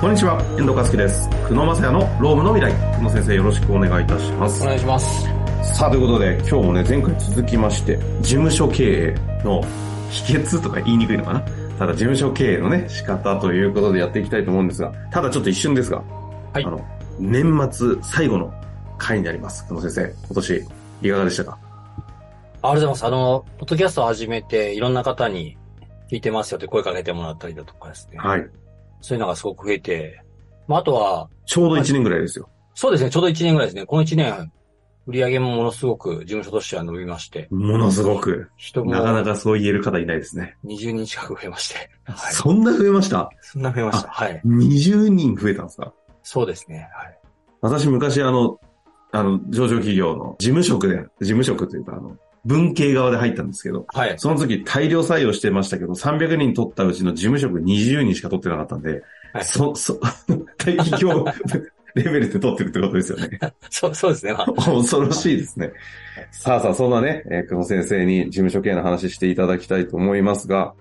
[0.00, 1.28] こんにちは、遠藤和樹です。
[1.28, 2.96] 久野正也のロームの未来。
[2.96, 4.64] 久野先生よろしくお願いいたしますお。
[4.64, 5.28] 願いします。
[5.74, 9.60] さあ、ということで、今日もね、前回続きまして、事務所経営の
[10.08, 11.40] 秘訣とか言いにくいのかな？
[11.78, 16.02] ただ、事務所経営のね、仕方ということでやっていきたいと思うんですが、ただちょっと一瞬ですが、
[16.54, 16.80] はいあの、
[17.18, 18.54] 年末最後の
[18.96, 19.68] 回になります。
[19.68, 20.64] 久野先生、今年、
[21.02, 21.58] いかがでしたか？
[21.58, 22.06] ありが
[22.62, 23.04] とうございます。
[23.04, 25.58] あの、ポッドキャストを始めて、いろんな方に
[26.10, 28.16] 聞いてますよって声かけてもらったりだとかですね。
[28.16, 28.48] はい。
[29.00, 30.22] そういうのがすごく増えて、
[30.68, 32.48] まあ、あとは、ちょうど1年ぐらいですよ。
[32.74, 33.86] そうですね、ちょうど1年ぐらいですね。
[33.86, 34.52] この1年、
[35.06, 40.56] 売り上げもものすごく事務所としては伸びまして、ものすごく、人もなかなかそう言える方いないですね。
[40.64, 41.90] 20人近く増えまして。
[42.04, 42.32] はい。
[42.32, 43.30] そんな増えました？
[43.40, 44.08] そんな増えました。
[44.08, 44.40] はい。
[44.44, 45.92] ?20 人増えたんですか？
[46.22, 46.88] そうですね。
[46.94, 47.18] はい。
[47.62, 48.60] 私昔あの、
[49.12, 54.14] あの、上場企業の事務職で、事務職というかあの、文系側で入ったんですけど、はい。
[54.18, 60.00] その時大量採用してましたけど、300人取ったうちの事務職20人しか取ってなかったんで、はいそ、そ、
[60.58, 61.24] 大企業
[61.94, 63.38] レベルで取ってるってことですよね。
[63.70, 64.32] そう、そうですね。
[64.32, 65.72] まあ恐ろしいですね。
[66.30, 70.74] さあさあ、そんなね、えー、久保先生に事務所系の話していただきたいと思いますが、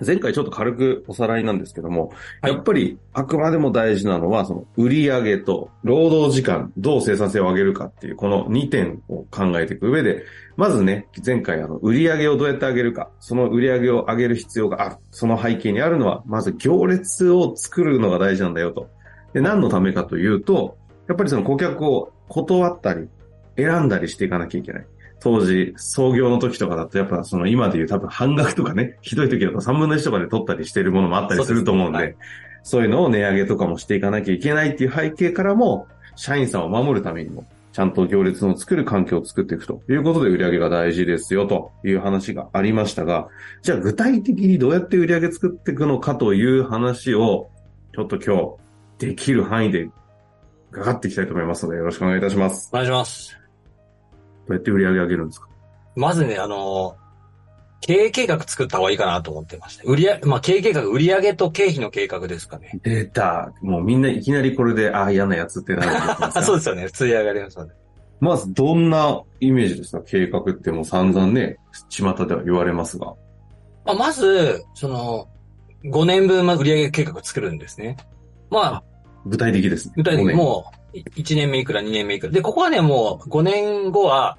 [0.00, 10.24] 前回ちょっと軽くおさらいなんですけども、はいやっぱりあくまでも大事なのは、その売上と労働時間、どう生産性を上げるかっていう、この2点を考えていく上で、
[10.56, 14.96] まずね、前回あの、売上をどうやって上げるか、その売上を上げる必要がある。
[15.10, 18.90] その背景にあるのは、まず行列を作るのが大事なんだよと。
[19.32, 20.76] で、何のためかというと、
[21.08, 23.08] やっぱりその顧客を断ったり、
[23.56, 24.86] 選んだりしていかなきゃいけない。
[25.22, 32.18] 当時、創業の時とかだと、やっぱその今でいう多分半額とかね、 ひどい時だと3分の1とかで取ったりしているものもあったりすると思うんで、そうです
[32.64, 43.28] そういうのを値上げとかもしていかなきゃいけないっていう背景からも、社員さんを守るためにも、ちゃんと行列の作る環境を作っていくということで売り上げが大事ですよという話がありましたが、
[43.62, 47.50] じゃあ具体的にどうやって売り上げ作っていくのかという話を、
[47.94, 48.56] ちょっと今
[48.98, 49.88] 日、できる範囲で
[50.70, 52.70] 伺っていきたいと思いますので、よろしくお願いいたします。
[52.72, 53.41] お願いします。
[54.48, 55.48] どうやって売り上げ上げるんですか？
[55.96, 56.96] まずね、あの、
[57.80, 59.82] 経営計画作った方がいいかなと思ってまして。
[59.84, 62.78] 売り上げ、まあ、経営計画、売上と経費の計画ですかね。
[62.84, 63.52] 出た。
[63.60, 65.84] もうみんないきなりこれで、ああ、嫌なやつってな
[66.30, 66.82] る そうですよね。
[66.84, 67.72] 普通に上がりますので。
[68.20, 70.02] まず、どんなイメージですか？
[70.06, 71.56] 計画ってもう散々ね、
[71.90, 73.06] 巷では言われますが。
[73.84, 75.26] まあ、まず、その、
[75.84, 77.96] 5年分まず売上計画を作るんですね。
[78.48, 78.82] まあ、
[79.26, 79.94] 具体的ですね。
[79.96, 82.32] 具体的もう、1年目いくら、2年目いくら。
[82.32, 84.38] で、ここはね、もう5年後は、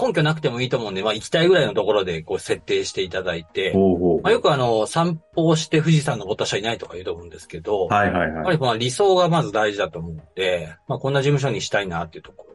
[0.00, 8.34] 根拠なくてもいいと思うんで、まあ行きたいぐらいのところでこう設定していただいて、ほうほうまあよくあの、散歩をして富士山登った人はいないとか言うと思うんですけど、はいはいはい。
[8.36, 12.46] やっぱりまあ理想がまず大事だと思うので、まあこんな事務所にしたいなっていうとこ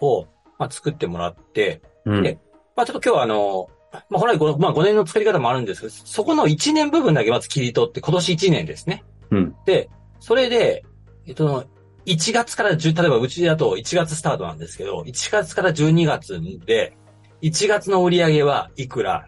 [0.00, 0.26] ろを、
[0.58, 2.38] まあ作ってもらって、うんで
[2.74, 3.68] まあちょっと今日はあの、
[4.08, 9.04] まあ本来この、まあ5年の作り方もあるんですけど、そこの1年部分だけまず切り取って、今年1年ですね。
[9.30, 9.56] うん。
[9.66, 9.90] で、
[10.20, 10.84] それで、
[11.26, 11.66] えっと、
[12.06, 16.96] 1月から10、例えばうちだと1月スタートなんですけど、1月から12月で、
[17.42, 19.26] 1月の売り上げはいくら、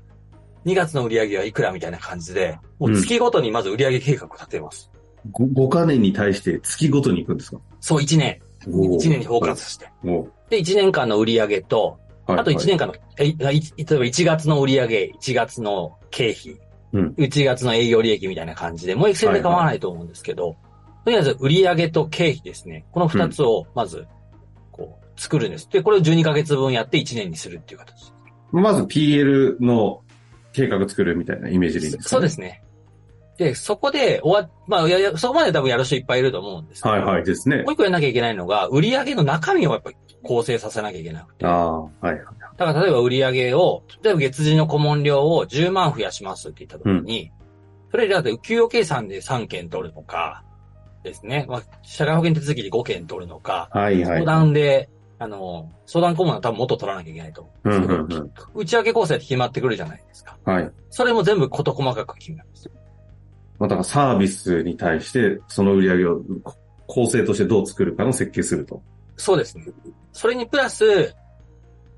[0.64, 4.90] 2月の売り上げはいくらみたいな感じで、もう月ごとにまず売り上げ計画を立てます。
[5.32, 7.58] 5, カ年に対して月ごとに行くんですか？
[7.80, 8.40] そう、1年。
[8.68, 9.88] おー1年にフォーカスして。
[10.50, 16.58] で、1年間の売り上げと、はいあと1年間の、えい例えば1月の売り上げ、1月の経費、
[16.92, 20.56] うん1月の営業利益みたいな感じで、もうエクセルで構わないと思うんですけど、
[21.06, 22.84] とりあえず売り上げと経費ですね。
[22.90, 24.08] この2つをまず、
[24.72, 25.70] こう、作るんです。
[25.70, 28.12] で、これを12ヶ月分やって1年にするっていう形。
[28.50, 30.02] まず PL の
[30.52, 32.08] 計画作るみたいなイメージでいいですか、。
[32.08, 32.60] そうですすね。
[33.38, 37.72] で、そこで終わ、まあ、いやいや、そこまで多分やる人いっぱいいると思うんですけど、はいはいですねもう。
[37.74, 41.46] 一個やんなきゃいけないのが、売り上げの中身をやっぱり構成させなきゃいけなくて。
[41.46, 42.18] ああ、はいはい。
[42.56, 47.30] だから例えば売り上げを、例えば月次の顧問料を10万増やしますって言った時に、
[47.92, 50.42] それでだって給与計算で3件取るのか、
[51.06, 51.46] ですね。
[51.48, 54.04] まあ、社会保険手続きで5件取るのか、はいはい。
[54.04, 58.32] 相談で、あの、相談顧問は多分もっと取らなきゃいけないと思ううんうんうん。
[58.54, 60.36] 内訳構成って決まってくるじゃないですか。
[60.44, 60.70] はい。
[60.90, 62.70] それも全部事細かく決めます。
[63.58, 68.82] まあ、だからサービスに対して、その売り上げをこ構成としてどう作るかの設計すると。
[69.16, 69.64] そうですね。
[70.12, 71.14] それにプラス、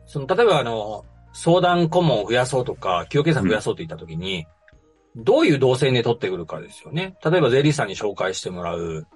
[0.07, 4.47] その、例えばあの、相談顧問を増やそうとか、給与計算増やそうといったときに、
[5.19, 7.17] どういう動線で取ってくるかですよね。
[7.25, 9.07] 例えば税理士さんに紹介してもらう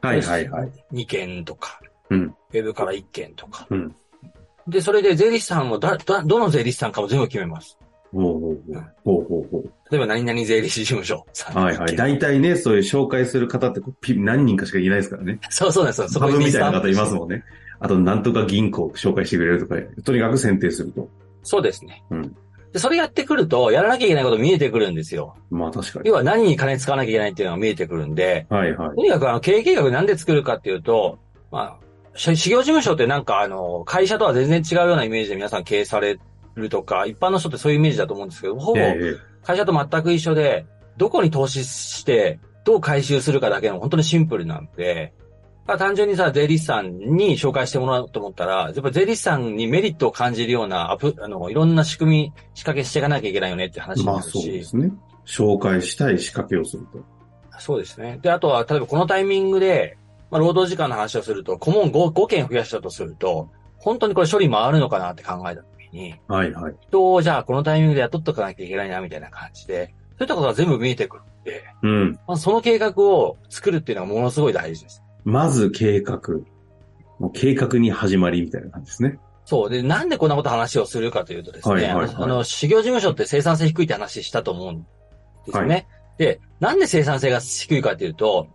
[0.00, 0.72] はいはいはい。
[0.92, 2.22] 2件とか、うん。
[2.24, 3.66] ウェブから1件とか。
[3.70, 3.94] うん
[4.66, 7.76] で、それで税理士さんをだ、だ、どの税理士さんかも全部決めます。
[8.12, 8.84] ほうほうほう。
[9.04, 9.70] ほうほうほう。
[9.90, 11.26] 例えば何々税理士事務所。
[11.52, 11.96] はいはい。
[11.96, 13.82] 大体ね、そういう紹介する方って
[14.14, 15.38] 何人かしかいないですからね。
[15.50, 16.08] そうそうなんですよ。
[16.08, 17.44] そこみたいな方いますもんね。
[17.78, 21.10] あと、なんとか銀行紹介してくれるとか、とにかく選定すると。
[21.42, 22.02] そうですね。
[22.10, 22.36] うん
[22.74, 25.36] で、それやってくると、やらなきゃいけないこと見えてくるんですよ。
[25.48, 26.08] まあ確かに。
[26.08, 28.96] 要は何に金使わなきゃいけないっていうのが見えてくるんで、はいはい。
[28.96, 31.20] とにかくあの、経営計画なんで作るかっていうと、
[31.52, 36.18] まあ、し事業事務所ってなんかあの、会社とは全然違うようなイメージで皆さん経営され
[36.56, 40.66] るとか、一般の人ってそういうイメージだと思うんですけど、ほぼええ会社と全く一緒で、
[40.96, 45.12] どこに投資して、どう回収するかだけの本当にシンプルなんで、
[45.66, 54.92] まあ、単純にさ、税理士さんに紹介してもらおうと思ったら、やっぱ税理士さんにメリットを感じるようなアプ、あの、いろんな仕組み、仕掛けしていかなきゃいけないよねって話になるまあそうでし、すね。
[55.24, 57.02] 紹介したい仕掛けをすると。
[57.58, 58.18] そうですね。
[58.20, 59.96] で、あとは、例えばこのタイミングで、
[60.30, 66.74] まあ、労働時間の話をすると、顧問 5, 5件増やしたとすると、本当にこれ処理回るのかなって考えたときに、はいはい。
[66.88, 72.12] 人をじゃあこのタイミングで雇っとかなきゃいけないな、みたいな感じで、そういったことが全部見えてくるんで、うん。
[72.26, 75.03] まあ、その計画を作るっていうのはものすごい大事です。
[75.24, 76.20] まず計画。
[77.18, 79.18] もう計画に始まりみたいな感じですね。
[79.44, 79.70] そう。
[79.70, 84.82] で、なんでこんなこと話をするかというとですね、はいはいはいあの、修行事務所って生産性低いって話したと思うん
[85.46, 85.86] ですよね。
[86.18, 88.48] で、なんで生産性が低いかというと。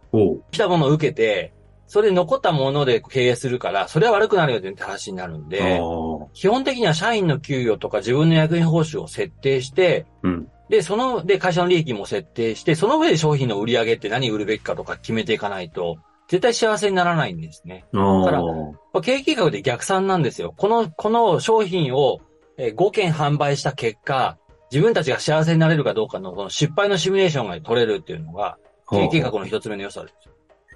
[0.51, 1.53] 来たものを受けて、
[1.87, 6.27] それで残ったもので経営するから、それは悪くなるよって話になるんあで、あ。
[6.33, 10.47] 基本的には社員の給与とか自分の役員報酬を設定して、うん。
[10.69, 15.97] で、その、で、会社の利益も設定して、その上で商品の売り上げって何売るべきかとか決めていかないと、
[16.29, 17.85] 絶対幸せにならないんですね。
[17.93, 18.25] ああ。
[18.25, 18.49] からま
[18.93, 20.53] あ経営計画で逆算なんですよ。
[20.55, 22.21] この、この商品を
[22.59, 24.37] えー5件販売した結果、
[24.69, 28.57] 自分たちが幸せになれるかどうかのこの失敗のシミュレーションが取れるっていうのが、
[28.89, 30.13] 経営計画の一つ目の良さです。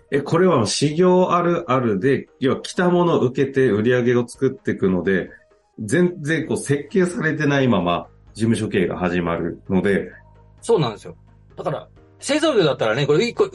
[0.10, 5.30] え、これは修行あるあるで、要は来たものを受けて売り上げを作っていくので、
[5.78, 10.10] 全然こう設計されてないまま事務所経営が始まるので、
[10.62, 11.18] そうなんですよ。
[11.58, 11.90] だから、
[12.20, 13.50] 製造業だったらね、これ1個、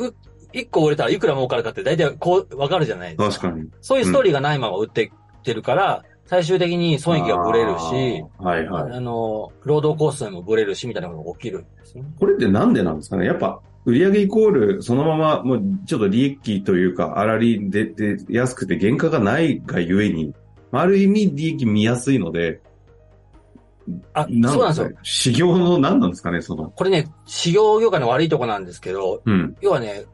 [0.54, 3.48] う一個売れたらいくら儲かるかって大体こう、わかるじゃないですか。
[3.48, 3.68] 確かに。
[3.80, 5.10] そういうストーリーがないまま売っていっ
[5.42, 8.92] てるから、最終的に損益がブレるし、はいはい。
[8.92, 12.04] あの、労働コスもブレるし、みたいなことが起きるんですね。
[12.18, 13.24] これってなんでなんですかね？
[13.24, 20.34] やっぱ、売上イコール、そのまま、もう、ちょっと利益というか、粗利で、で、安くて原価がないがゆえに、
[20.70, 22.60] ある意味利益見やすいので、
[24.12, 24.90] あ、そうなんですよ。
[25.02, 30.04] 修行の何なんですかねその、これね、事業業界の悪いとこなんですけど、うん、要はね、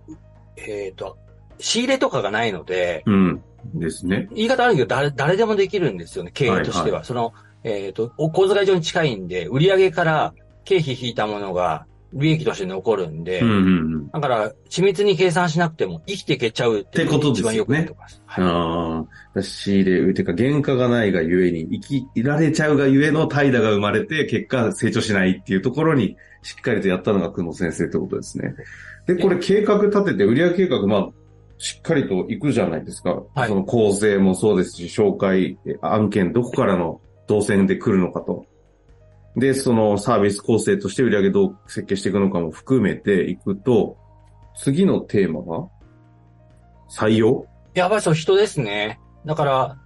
[0.56, 1.18] えっ、と、
[1.58, 3.42] 仕入れとかがないので、うん、
[3.74, 4.28] ですね。
[4.34, 6.98] 言い方悪いけど、誰、誰でもできるんですよね、経営としては。
[6.98, 10.34] はいその、えっ、と、お小遣い上に近いんで、売上から
[10.64, 13.60] 経費引いたものが利益として残るんで、うん、うん、う
[13.98, 14.10] ん。
[14.10, 18.22] だから、緻密に計算しなくても生きていけちゃうってことですよね番よくないところです。
[18.26, 19.04] はいあ
[19.36, 28.54] あ、仕入れ、てか原価がないがゆえに、生きられちゃうがゆえの怠惰が生まれて、結果成長しないっていうところに、しっかりとやったのが久野先生ってことですね。
[29.06, 31.08] で、これ計画立てて、売上計画、まあ、
[31.58, 33.22] しっかりといくじゃないですか。
[33.34, 38.46] はいその構成もそうですし、紹介、え案件、どこからの動線で来るのかと。
[39.36, 43.96] で、そのサービス構成として売上どう設計していくのかも含めていくと、
[44.56, 45.68] 次のテーマが
[46.90, 47.46] 採用？
[47.74, 49.00] やばい、そう、人ですね。
[49.26, 49.76] だから、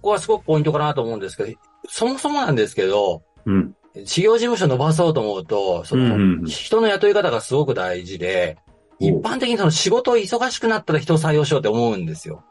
[0.00, 1.52] ここはすごくポイントかなと思うんですけど、
[1.88, 3.74] そもそもなんですけど、うん。
[4.04, 8.58] 事業事務所伸ばそうと思うと、その、うんうんうん人の雇い方がすごく大事で、
[9.00, 12.42] お一般的にその仕事忙しくなったら人を採用しようって思うんですよ。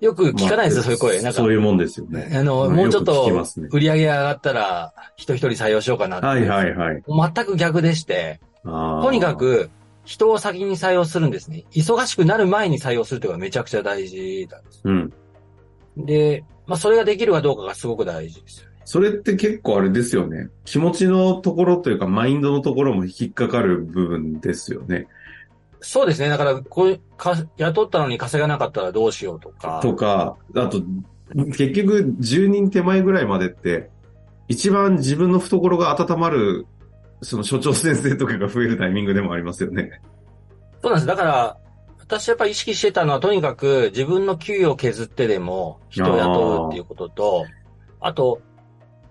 [0.00, 1.16] よく聞かないですよ、そういう声。
[1.22, 2.30] なんかそ、ういうもんですよね。
[2.34, 3.30] あの、まあもうちょっと
[3.70, 6.26] 売り上げが上がったら人一人採用しようかなって。
[6.26, 7.02] はいはいはい。
[7.06, 9.70] 全く逆でして、とにか、く
[10.04, 11.64] 人を先に採用するんですね。
[11.72, 14.80] 忙しくなる前に採用するというのがめちゃくちゃ大事なんです。
[14.84, 15.12] うん。
[15.96, 18.74] で、まあそれができるかどうかがすごく大事ですよね。
[18.84, 20.48] それって結構あれですよね。
[20.64, 25.06] 気持ちのところというか、マインドのところも引っかかる部分ですよね。
[25.84, 26.30] そうですね。
[26.30, 29.80] だから、こうか、雇ったのに稼がなかったらどうしようとか。
[29.82, 30.82] とか、あと、
[31.48, 33.90] 結局、10人手前ぐらいまでって、
[34.48, 36.66] 一番自分の懐が温まる、
[37.20, 40.00] その所長先生とかが増えるタイミングでもありますよね。
[40.82, 41.06] そうなんです。
[41.06, 41.56] だから、
[42.00, 47.46] 私やっぱり意識してたのは、とにかく自分の給与を削ってでも人を雇うっていうことと、
[48.00, 48.40] あと、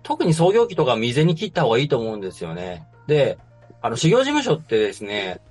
[0.01, 2.87] 特に創業期とか未然に切った方がいいと思うんですよね。
[3.07, 3.37] で、
[3.81, 5.41] あの、修行事務所ってですね、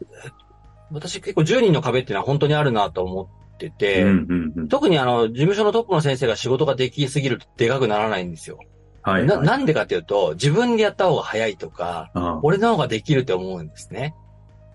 [0.93, 4.69] 私結構10人の壁っていうのは本当にあるなと思ってて、うんうんうん。
[4.69, 8.59] 特にあの、事務所のトップの先生が仕事ができすぎるとでかくならないんですよ。
[9.05, 9.47] な、はいはい。
[9.47, 14.15] なんでかっていうと、自分でやった方が早いとか、あ俺の方ができるって思うんですね。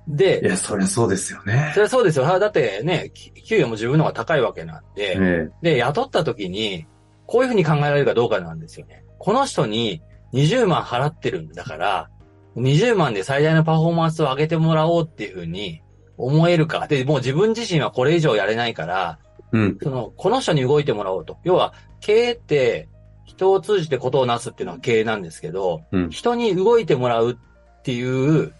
[0.07, 1.79] いで、や、そりゃそうですよねそ。
[1.79, 2.39] れはそうですよ。
[2.39, 6.85] だってね、き給与も自分の方が高いわけなんで、えで、雇った時に、
[7.25, 9.03] こういうふうに考えられるかどうかなんですよね。
[9.19, 10.01] この人に
[10.33, 12.09] 20万払ってるんだから、
[12.55, 15.81] 20万で最大のパフォーマンスを上げてもらおうっていうふうに
[16.17, 16.87] 思えるか。
[16.87, 19.19] で、もう自分自身はこれ以上やれないから、
[19.51, 19.77] うん。
[19.81, 21.37] その、この人に動いてもらおうと。
[21.43, 22.89] 要は、経営って、
[23.25, 28.53] 人を通じてことをなすっていうのは経営なんですけど、うん人に動いてもらうっていう、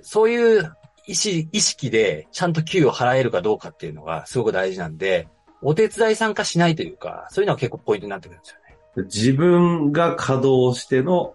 [0.00, 0.72] そういう
[1.06, 5.28] 意識意識でちゃんと給与を払えるかどうかっていうのがすごく大事なんで、
[5.62, 8.54] お手伝い参加しないというか、そういうのは結構ポイントになってくるんです
[8.96, 9.04] よね。
[9.04, 11.34] 自分が稼働しての、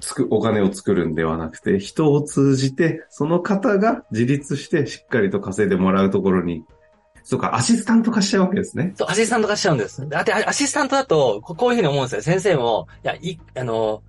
[0.00, 6.64] つく、お金を作るんではなくて、人を通じて、その方が自立してしっかりと稼いでもらうところに、
[7.22, 8.92] そうか、アシスタント化しちゃうわけですね。
[8.96, 10.08] そう、アシスタント化しちゃうんです。
[10.08, 12.22] だって、アシスタントだと、ここういうふうに思うんですよ。
[12.22, 14.02] 先生も、いや、い、あの、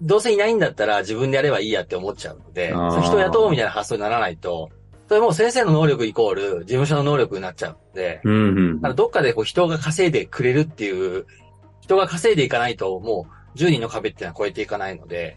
[0.00, 4.70] どうせいないんだったら自分でやればいいやって思っちゃうので、人を雇おうみたいな発想にならないと、
[5.08, 11.26] それもう先生の能力イコール事務所の能力になっちゃうので、うんうんだからどっかでこう人が稼いでくれるっていう、
[11.80, 15.36] 人が稼いでいかないともう10人の壁っていうのは超えていかないので、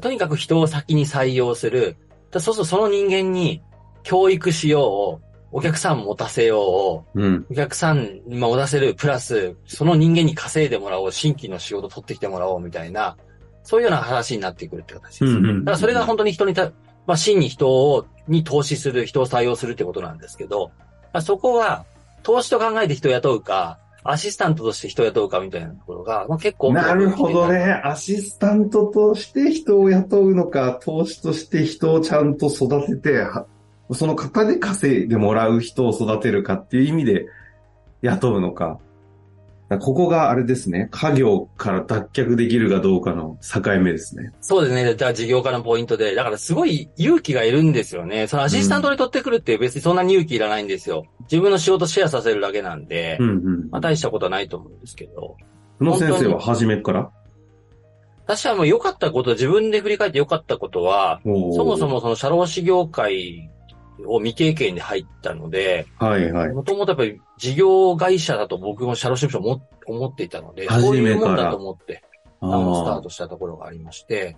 [0.00, 1.96] とにかく人を先に採用する。
[2.30, 3.62] だそうするとその人間に
[4.02, 7.46] 教育しよう、お客さん持たせよう、うん。
[7.50, 13.16] お客さんに持たせる、プラス、その人間に稼いでもらおう、新規の仕事取ってきてもらおうみたいな、
[13.64, 15.24] そういうような話になってくるって形です。
[15.24, 16.70] うんうんだからそれが本当に人にた、
[17.06, 20.70] まあ、真に人を、に投資する、人を採用するってことなんですけど、
[21.12, 21.84] まあ、そこは、
[22.22, 26.72] 投資と考えて人を雇うか、アシスタントとして人を雇うかみたいなところが、まあ、結構。
[26.72, 27.80] なるほどね。
[27.84, 33.46] アシスタントとして人を雇うのか、投資として人をちゃんと育てて、は
[33.92, 37.26] その方で稼いでもらう人を育てるかっていう意味で
[38.02, 38.78] 雇うのか。
[39.78, 40.88] ここがあれですね。
[40.90, 44.32] 家業から脱却できるかどうかの境目ですね。
[44.40, 44.96] そうですね。
[44.96, 46.14] じゃあ事業家のポイントで。
[46.16, 48.26] だからすごい勇気がいるんですよね。
[48.26, 51.04] そのアシスタントに取ってくるって別にそんなに勇気いらないんですよ。
[51.30, 53.70] 自分の仕事シェアさせるだけなんで、うんうん。
[53.70, 55.36] まあ大したことはないと思うんですけど。
[55.78, 57.10] この先生は初めから？
[58.26, 61.30] 私はもう良かったこと、自分で振り返って良かったことは、そ
[61.64, 61.94] もそも。
[61.94, 63.50] もその社労士業界
[64.06, 66.48] を未経験で入ったので、はいはい。
[66.52, 72.02] もともとやっぱり事業会社だと僕も社労士事務所も思っていたので、初そういうもんだと思って、
[72.40, 74.36] あの、スターあトしたところがありまして、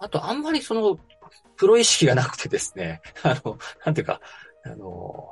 [0.00, 0.98] あとあんまりその、
[1.56, 4.20] プロ意識がなくてですね、 あの、なんていうか、
[4.64, 5.28] あの、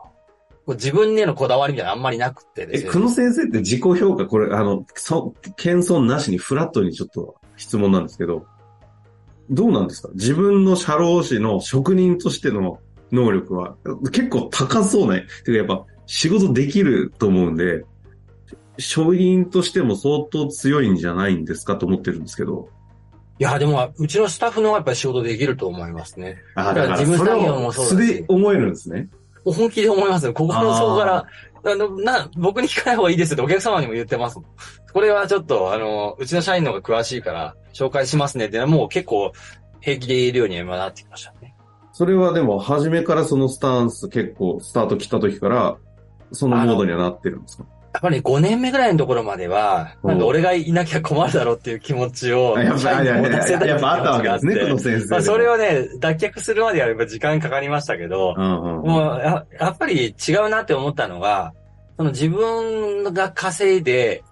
[0.69, 2.91] 自分へのこだわりみたいなのあんまりなくてでえ、すね。
[2.91, 8.47] 久野先生って自己評価、これ、あの、そ、謙遜なしにフラットにちょっと質問なんですけど、
[9.51, 10.09] どうなんですか？
[10.15, 12.79] 自分の社労士の職人としての
[13.13, 13.77] 能力は
[14.11, 15.27] 結構高そうね。
[15.45, 17.85] てかやっぱ仕事できると思うんで、
[18.79, 22.69] 職人としても相当強いんじゃないんですかと思ってるんですけど。
[23.39, 26.39] いや、でも、うちのスタッフの方がやっぱり仕事できると思いますね。
[26.55, 29.09] あだから自分作業もそうだしそれで思えるんですね。
[29.45, 30.33] 本気で思いますよ。
[30.33, 31.27] 心の底から、
[31.65, 34.45] あの、な、僕に聞かない方がいいですってお客様にも言ってますもん。
[34.93, 39.33] これはちょっと、あの、うちの社員の方が詳しいから、紹介しますねって、もう結構
[39.81, 41.52] 平気で言えるように今なってきましたね。
[41.93, 45.77] それはでも、初めからそのスタンス結構、スタート切った時から、
[46.33, 47.65] そのモードにはなってるんですか？
[47.93, 55.09] やっぱり5年目ぐらいのところまでは、うんなんか俺がいなきゃ困るだろうっていう気持ちを、やっぱ、あったわけですね、この先生。
[55.09, 58.87] まあそれをね、脱却するまではやっぱ時間かかりましたけど、うんうん。
[58.89, 61.53] もうや、やっぱり違うなって思ったのが、
[61.99, 64.25] その自分が稼いで、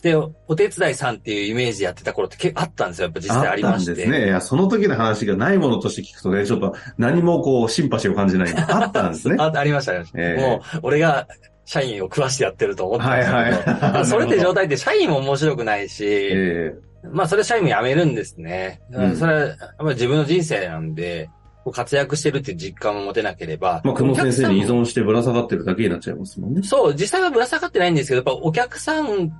[0.00, 3.04] で、お手伝いさんっていうイメージでやってた頃って結構あったんですよ。
[3.06, 3.90] やっぱ実際ありまして。
[3.90, 4.24] あったんですね。
[4.26, 8.54] いや、その時の話がないものとして聞くとね、ちょっと何もこう、シンパシーを感じない。
[8.56, 9.36] あったんですね。
[9.40, 10.18] あありました、ありました。
[10.20, 11.26] ええもう、俺が
[11.64, 14.06] 社員を食わしてやってると思ってたんはいですけど、はい。
[14.06, 16.74] それって状態って社員も面白くないし、え
[17.10, 18.80] まあそれ社員も辞めるんですね。
[18.92, 21.28] うんそれは、やっぱり自分の人生なんで、
[21.70, 23.80] 活躍してるっていう実感も持てなければ。
[23.84, 26.62] えまあ、久野先生に依存してぶら下がってるだけになっちゃいますもんね。
[26.64, 29.30] そう、実際はぶら下がってないんですけど、やっぱお客さん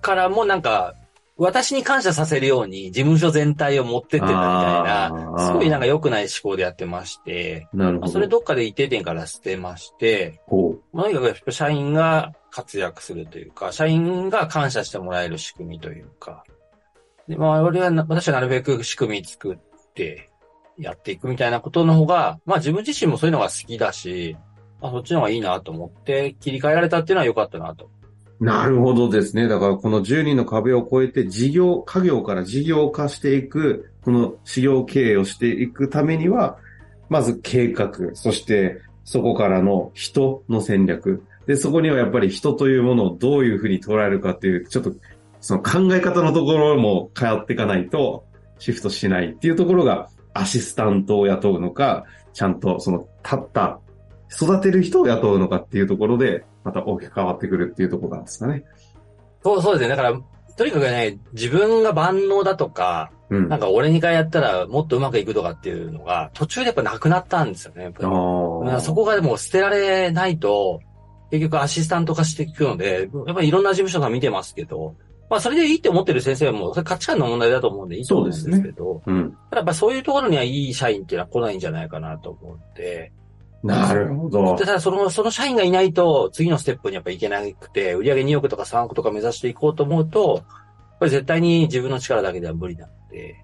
[0.00, 0.94] からもなんか、
[1.36, 8.12] 私に感謝させるように事務所全体を持ってってたみたいな、すごいなんか良くない思考でやってまして、まあ、なるほど。
[8.12, 16.44] それどっかで一定点から捨てまして、とにかく社員が活躍するというか、社員が感謝してもらえる仕組みというか、
[17.26, 19.58] で、まあ、俺はな、私はなるべく仕組み作っ
[19.94, 20.28] て
[20.76, 24.36] やっていくみたいなことの方が、まあ自分自身もそういうのが好きだし、
[24.80, 27.90] まあそっちの方がいいなと思って切り替えられたっていうのは良かったなと。
[28.40, 29.48] なるほどですね。
[29.48, 36.56] だからこの10人の壁を越えて事業、家業から事業化していく、この事業経営をしていくためには、
[37.10, 41.22] まず計画、そしてそこからの人の戦略。
[41.46, 44.94] で、そこにはやっぱり人というものをどういうふうに捉えるかっていう、ちょっと
[45.40, 48.24] その考え方のところも変わっていかないと
[48.58, 53.80] シフトしないっていうところがアシスタントを雇うのか、ちゃんとその立った、
[54.32, 58.64] 育てる人を雇うのかっていうところで、また大きく変わってくるっていうところなんですかね。
[59.42, 59.88] そう、そうですね。
[59.88, 60.20] だから、
[60.56, 63.48] とにかくね、自分が万能だとか、うん。
[63.48, 67.92] なんか俺に回やったらもっとうまくいくとかっていうのが、途中でやっぱなくなったんですよね。
[67.96, 70.80] そこがでも捨てられないと、
[71.30, 74.96] 結局アシスタント化していくので、やっぱりいろんな事務所が見てますけど、
[75.30, 79.30] まあそれでいいって思ってる先生も、それ価値観の問題だと思うんでいいと思うんですけど、うん。
[79.30, 83.12] ただやっぱそういうところにはいい社員っていうのは来ないんじゃないかなと思って、
[83.62, 84.64] なるほどで、。
[84.64, 93.36] ただその、その社員がいないと、次のステップにやっぱいけなくて、売上2億とか3億とか目指していこうと思うと、やっぱり絶対に自分の力だけでは無理なので、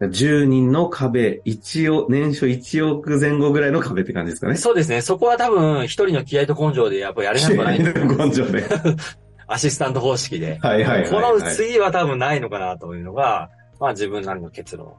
[0.00, 4.56] 10人の壁、一応、年初1億前後ぐらいの壁って感じですかね。
[4.56, 8.64] そうですね、そこは多分一人の気合と根性でやっぱやれなくはない根性で。
[9.48, 10.58] アシスタント方式で。
[10.60, 13.48] はいはいはいはいこの次は多分ないのかなというのが、
[13.78, 14.94] まあ自分なりの結論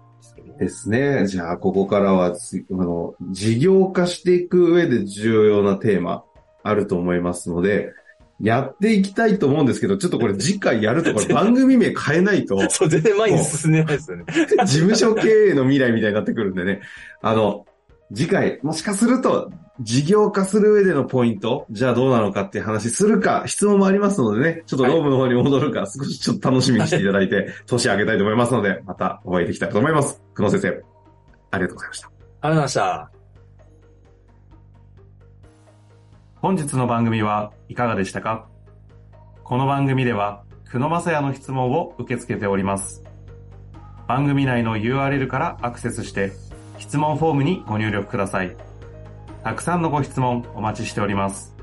[0.59, 1.27] ですね。
[1.27, 6.23] じゃあ、ここからはつ、あの、事業化していく上で重要なテーマ
[6.63, 7.93] あると思いますので、
[8.39, 14.25] やっていきたいと思うんですけど、ちょっとこれ次回やるとこれ 番組名変えないと、そう、全然前に進んでないですよね。
[14.65, 16.81] 事務所経営の未来みたいになってくるんでね。
[17.21, 17.65] あの、
[18.13, 30.21] 次回、もしかすると、事業化する上でのポイント、じゃあどうなのかっていう話するか、質問もありますのでね、ちょっとローブの方に戻るか、少しちょっと楽しみにしていただいて、 年上げたいと思いますので、またお会いできたらと思います。
[30.35, 30.67] 久野先生、
[31.51, 32.07] ありがとうございました。
[32.07, 33.11] ありがとうございました。
[36.35, 38.47] 本日の番組はいかがでしたか？
[39.43, 43.03] この番組では、久野正也の質問を受け付けております。
[44.07, 46.31] 番組内の URL からアクセスして、
[46.77, 48.55] 質問フォームにご入力ください。
[49.43, 51.56] たくさんのご質問お待ちしております。